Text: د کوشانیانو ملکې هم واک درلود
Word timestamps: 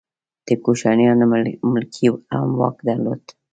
د 0.45 0.47
کوشانیانو 0.63 1.25
ملکې 1.73 2.07
هم 2.35 2.49
واک 2.59 2.77
درلود 2.87 3.23